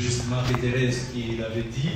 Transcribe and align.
Justement, 0.00 0.36
réitérer 0.46 0.90
ce 0.90 1.12
qu'il 1.12 1.42
avait 1.42 1.62
dit. 1.62 1.90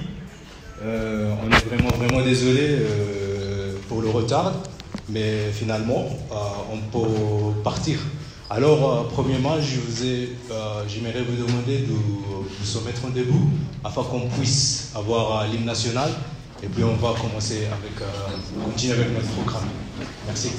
Euh, 0.82 1.34
on 1.43 1.50
est 1.50 1.64
vraiment, 1.64 1.89
vraiment 1.96 2.23
désolé 2.23 2.61
euh, 2.69 3.77
pour 3.88 4.02
le 4.02 4.11
retard, 4.11 4.52
mais 5.09 5.50
finalement, 5.52 6.05
euh, 6.30 6.34
on 6.70 6.79
peut 6.93 7.61
partir. 7.62 7.98
Alors, 8.51 9.09
premièrement, 9.09 9.59
je 9.59 9.80
vous 9.80 10.05
ai, 10.05 10.37
j'aimerais 10.87 11.23
vous 11.23 11.47
demander 11.47 11.78
de 11.78 11.92
vous 11.92 12.47
se 12.62 12.78
mettre 12.80 13.06
en 13.06 13.09
debout 13.09 13.48
afin 13.83 14.02
qu'on 14.02 14.28
puisse 14.28 14.92
avoir 14.95 15.47
l'hymne 15.48 15.64
national. 15.64 16.11
Et 16.62 16.66
puis, 16.66 16.84
on 16.84 16.97
va 16.97 17.14
commencer 17.19 17.66
avec, 17.66 18.06
continuer 18.64 18.92
avec 18.92 19.14
notre 19.14 19.28
programme. 19.28 19.69
Merci. 20.27 20.50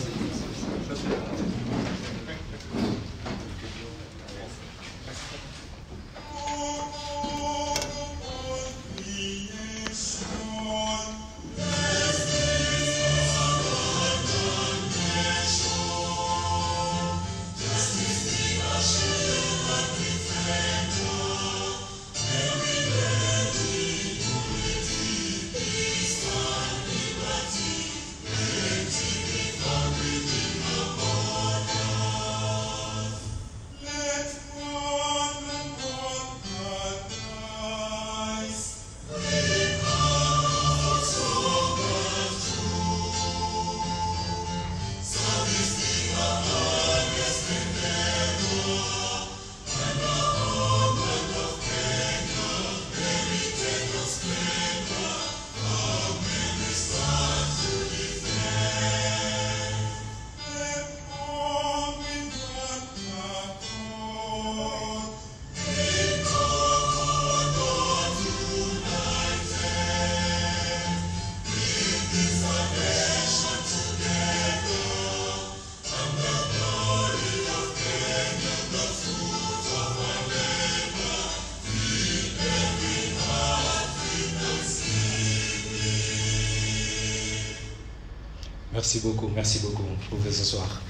Merci 88.76 89.00
beaucoup, 89.00 89.30
merci 89.34 89.60
beaucoup. 89.60 89.84
Vous 89.84 90.18
pouvez 90.18 90.34
s'asseoir. 90.34 90.82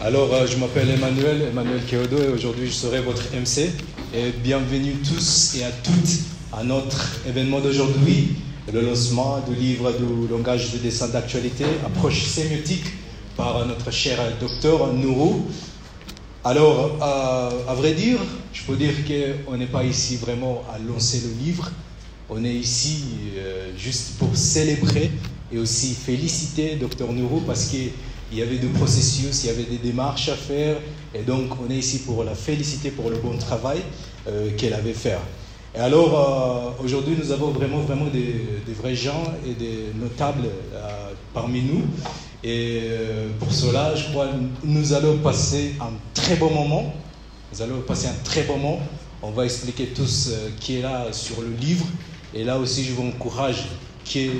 Alors, 0.00 0.32
euh, 0.32 0.46
je 0.46 0.56
m'appelle 0.56 0.88
Emmanuel, 0.88 1.42
Emmanuel 1.50 1.84
Keodo, 1.84 2.22
et 2.22 2.28
aujourd'hui 2.28 2.68
je 2.68 2.72
serai 2.72 3.02
votre 3.02 3.22
MC. 3.34 3.70
Et 4.14 4.30
bienvenue 4.42 4.94
tous 5.06 5.56
et 5.56 5.64
à 5.64 5.70
toutes 5.70 6.20
à 6.54 6.64
notre 6.64 7.18
événement 7.28 7.60
d'aujourd'hui, 7.60 8.30
le 8.72 8.80
lancement 8.80 9.40
du 9.46 9.54
livre 9.54 9.92
du 9.92 10.26
langage 10.26 10.72
de 10.72 10.78
dessin 10.78 11.08
d'actualité, 11.08 11.66
approche 11.84 12.22
sémiotique, 12.24 12.86
par 13.36 13.66
notre 13.66 13.90
cher 13.90 14.18
docteur 14.40 14.90
Nourou. 14.94 15.46
Alors, 16.44 16.96
euh, 17.02 17.70
à 17.70 17.74
vrai 17.74 17.92
dire, 17.92 18.18
je 18.54 18.62
peux 18.62 18.76
dire 18.76 18.94
qu'on 19.06 19.58
n'est 19.58 19.66
pas 19.66 19.84
ici 19.84 20.16
vraiment 20.16 20.62
à 20.74 20.78
lancer 20.78 21.20
le 21.26 21.44
livre, 21.44 21.70
on 22.30 22.42
est 22.42 22.54
ici 22.54 23.04
euh, 23.36 23.70
juste 23.76 24.12
pour 24.18 24.34
célébrer 24.34 25.10
et 25.52 25.58
aussi 25.58 25.94
féliciter 25.94 26.76
Dr 26.76 27.12
Nourou 27.12 27.42
parce 27.46 27.66
qu'il 27.66 27.90
y 28.32 28.42
avait 28.42 28.58
des 28.58 28.68
processus, 28.68 29.44
il 29.44 29.46
y 29.48 29.50
avait 29.50 29.64
des 29.64 29.76
démarches 29.76 30.28
à 30.28 30.34
faire 30.34 30.76
et 31.14 31.22
donc 31.22 31.50
on 31.60 31.70
est 31.70 31.76
ici 31.76 32.00
pour 32.00 32.24
la 32.24 32.34
féliciter 32.34 32.90
pour 32.90 33.10
le 33.10 33.16
bon 33.16 33.36
travail 33.36 33.80
euh, 34.26 34.50
qu'elle 34.56 34.74
avait 34.74 34.94
fait. 34.94 35.18
Et 35.74 35.78
alors 35.78 36.74
euh, 36.78 36.84
aujourd'hui 36.84 37.16
nous 37.18 37.32
avons 37.32 37.48
vraiment 37.48 37.80
vraiment 37.80 38.06
des, 38.06 38.72
vrais 38.74 38.94
gens 38.94 39.22
et 39.46 39.52
des 39.52 39.86
notables 40.00 40.46
euh, 40.74 41.12
parmi 41.34 41.62
nous 41.62 41.82
et 42.44 42.82
pour 43.38 43.52
cela 43.52 43.94
je 43.94 44.10
crois 44.10 44.28
nous 44.64 44.92
allons 44.94 45.18
passer 45.18 45.74
un 45.80 45.92
très 46.14 46.36
bon 46.36 46.50
moment. 46.50 46.94
Nous 47.52 47.60
allons 47.60 47.82
passer 47.82 48.06
un 48.08 48.24
très 48.24 48.44
bon 48.44 48.56
moment. 48.56 48.80
On 49.20 49.30
va 49.30 49.44
expliquer 49.44 49.88
tout 49.88 50.06
ce 50.06 50.30
qui 50.58 50.78
est 50.78 50.82
là 50.82 51.12
sur 51.12 51.42
le 51.42 51.50
livre 51.50 51.84
et 52.34 52.44
là 52.44 52.58
aussi 52.58 52.82
je 52.82 52.92
vous 52.92 53.06
encourage 53.06 53.66
que 54.04 54.30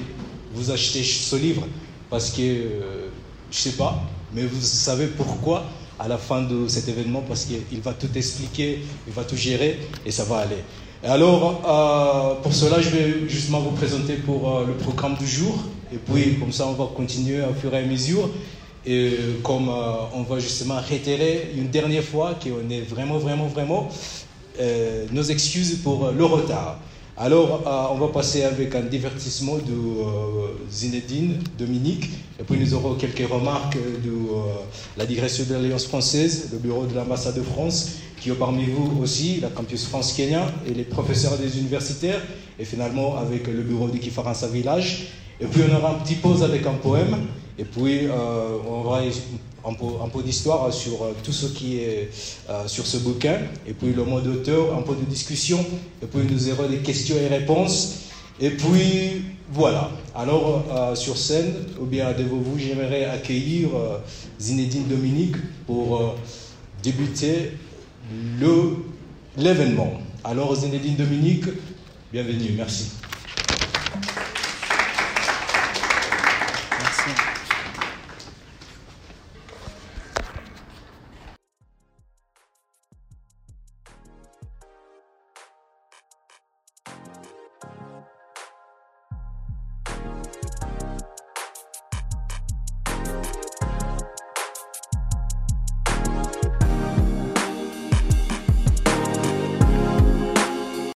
vous 0.55 0.71
achetez 0.71 1.03
ce 1.03 1.37
livre 1.37 1.67
parce 2.11 2.31
que, 2.31 2.43
euh, 2.43 3.09
je 3.51 3.57
sais 3.57 3.73
pas, 3.73 4.03
mais 4.35 4.43
vous 4.45 4.61
savez 4.61 5.07
pourquoi 5.07 5.65
à 5.99 6.09
la 6.09 6.19
fin 6.19 6.43
de 6.43 6.69
cet 6.69 6.89
événement 6.89 7.23
parce 7.27 7.45
qu'il 7.45 7.81
va 7.81 7.93
tout 7.93 8.09
expliquer, 8.15 8.81
il 9.07 9.13
va 9.13 9.25
tout 9.25 9.37
gérer 9.37 9.79
et 10.05 10.11
ça 10.11 10.25
va 10.25 10.39
aller. 10.39 10.63
alors, 11.05 11.63
euh, 11.67 12.43
pour 12.43 12.53
cela, 12.53 12.81
je 12.81 12.91
vais 12.91 13.29
justement 13.29 13.61
vous 13.61 13.71
présenter 13.71 14.15
pour 14.15 14.57
euh, 14.57 14.67
le 14.67 14.75
programme 14.75 15.17
du 15.17 15.27
jour. 15.27 15.55
Et 15.93 15.97
puis, 15.97 16.39
comme 16.39 16.53
ça, 16.53 16.67
on 16.67 16.73
va 16.73 16.87
continuer 16.95 17.41
au 17.43 17.55
fur 17.55 17.75
et 17.75 17.79
à 17.79 17.87
mesure. 17.87 18.29
Et 18.85 19.13
comme 19.45 19.71
on 20.13 20.23
va 20.23 20.41
justement 20.41 20.81
réitérer 20.81 21.53
une 21.57 21.69
dernière 21.69 22.03
fois 22.03 22.35
qu'on 22.43 22.69
est 22.69 22.81
vraiment, 22.81 23.19
vraiment, 23.19 23.47
vraiment 23.47 23.89
nos 25.13 25.23
excuses 25.23 25.77
pour 25.85 26.11
le 26.11 26.25
retard. 26.25 26.79
Alors, 27.17 27.63
euh, 27.67 27.95
on 27.95 27.99
va 27.99 28.09
passer 28.09 28.43
avec 28.43 28.75
un 28.75 28.81
divertissement 28.81 29.57
de 29.57 29.73
euh, 29.73 30.57
Zinedine 30.71 31.41
Dominique, 31.59 32.09
et 32.41 32.43
puis 32.43 32.59
nous 32.59 32.73
aurons 32.73 32.95
quelques 32.95 33.31
remarques 33.31 33.77
de 33.77 34.09
euh, 34.09 34.55
la 34.97 35.05
direction 35.05 35.45
de 35.47 35.53
l'Alliance 35.53 35.85
française, 35.85 36.49
le 36.53 36.59
bureau 36.59 36.87
de 36.87 36.95
l'ambassade 36.95 37.35
de 37.35 37.43
France, 37.43 37.97
qui 38.19 38.31
est 38.31 38.35
parmi 38.35 38.65
vous 38.65 39.03
aussi, 39.03 39.41
la 39.41 39.49
campus 39.49 39.85
France 39.85 40.15
Kenya, 40.15 40.47
et 40.67 40.73
les 40.73 40.85
professeurs 40.85 41.37
des 41.37 41.59
universitaires, 41.59 42.21
et 42.59 42.65
finalement 42.65 43.19
avec 43.19 43.47
le 43.47 43.63
bureau 43.63 43.89
de 43.89 43.99
Kifaransa 43.99 44.49
Village. 44.49 45.09
Et 45.43 45.47
puis 45.47 45.63
on 45.69 45.77
aura 45.77 45.91
un 45.91 45.99
petit 45.99 46.15
pause 46.15 46.45
avec 46.45 46.65
un 46.67 46.75
poème, 46.75 47.17
et 47.59 47.65
puis 47.65 48.03
on 48.09 48.81
aura 48.81 49.03
un 49.65 50.09
peu, 50.09 50.23
d'histoire 50.23 50.73
sur 50.73 51.03
euh, 51.03 51.13
tout 51.23 51.33
ce 51.33 51.47
qui 51.47 51.79
est 51.79 52.11
euh, 52.51 52.67
sur 52.67 52.87
ce 52.87 52.99
bouquin, 52.99 53.39
et 53.67 53.73
puis 53.73 53.93
le 53.93 54.05
mot 54.05 54.21
d'auteur, 54.21 54.77
un 54.77 54.83
peu 54.83 54.95
de 54.95 55.05
discussion, 55.05 55.65
et 56.03 56.07
puis 56.07 56.21
nous 56.31 56.51
aurons 56.51 56.69
des 56.69 56.79
questions 56.79 57.17
et 57.17 57.29
réponses. 57.29 57.99
Et 58.41 58.51
puis 58.51 59.25
voilà. 59.53 59.91
Alors 60.15 60.65
euh, 60.71 60.95
sur 60.95 61.17
scène, 61.17 61.55
ou 61.81 61.87
bien 61.87 62.13
devant 62.13 62.39
vous, 62.39 62.59
j'aimerais 62.59 63.05
accueillir 63.05 63.69
Zinedine 64.41 64.89
Dominique 64.89 65.37
pour 65.67 66.17
débuter 66.83 67.53
l'événement. 69.37 69.93
Alors 70.25 70.55
Zinedine 70.55 70.97
Dominique, 70.97 71.45
bienvenue, 72.13 72.53
merci. 72.57 72.93